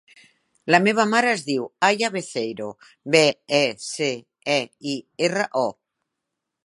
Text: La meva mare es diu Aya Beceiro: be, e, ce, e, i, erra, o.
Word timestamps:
La 0.75 0.79
meva 0.85 1.03
mare 1.09 1.33
es 1.33 1.43
diu 1.49 1.67
Aya 1.87 2.09
Beceiro: 2.15 2.69
be, 3.17 3.23
e, 3.59 3.63
ce, 3.89 4.11
e, 4.55 4.59
i, 4.95 4.97
erra, 5.29 5.47
o. 5.67 5.67